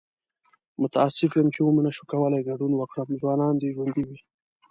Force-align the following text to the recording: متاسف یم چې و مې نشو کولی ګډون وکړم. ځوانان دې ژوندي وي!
متاسف 0.81 1.31
یم 1.37 1.47
چې 1.55 1.59
و 1.61 1.69
مې 1.75 1.81
نشو 1.85 2.03
کولی 2.11 2.41
ګډون 2.49 2.71
وکړم. 2.75 3.09
ځوانان 3.21 3.53
دې 3.61 3.69
ژوندي 3.75 4.03
وي! 4.07 4.19